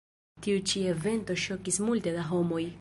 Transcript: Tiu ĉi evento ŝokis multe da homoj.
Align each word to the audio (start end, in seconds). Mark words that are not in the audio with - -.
Tiu 0.45 0.61
ĉi 0.71 0.81
evento 0.93 1.37
ŝokis 1.45 1.81
multe 1.91 2.19
da 2.19 2.29
homoj. 2.35 2.63